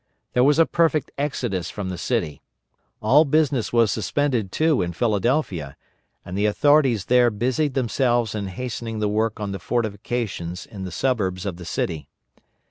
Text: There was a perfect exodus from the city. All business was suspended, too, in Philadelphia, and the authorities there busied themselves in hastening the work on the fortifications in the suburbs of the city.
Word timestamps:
There 0.33 0.43
was 0.43 0.57
a 0.57 0.65
perfect 0.65 1.11
exodus 1.15 1.69
from 1.69 1.89
the 1.89 1.97
city. 1.99 2.41
All 3.03 3.23
business 3.23 3.71
was 3.71 3.91
suspended, 3.91 4.51
too, 4.51 4.81
in 4.81 4.93
Philadelphia, 4.93 5.77
and 6.25 6.35
the 6.35 6.47
authorities 6.47 7.05
there 7.05 7.29
busied 7.29 7.75
themselves 7.75 8.33
in 8.33 8.47
hastening 8.47 8.97
the 8.97 9.07
work 9.07 9.39
on 9.39 9.51
the 9.51 9.59
fortifications 9.59 10.65
in 10.65 10.85
the 10.85 10.91
suburbs 10.91 11.45
of 11.45 11.57
the 11.57 11.65
city. 11.65 12.07